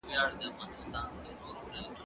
زه 0.41 0.47
به 0.55 0.65
سبا 0.83 1.01
کتاب 1.25 1.57
وليکم!. 1.67 1.95